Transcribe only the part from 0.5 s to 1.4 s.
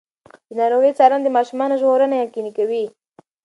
ناروغۍ څارنه د